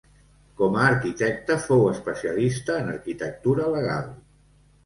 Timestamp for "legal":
3.79-4.13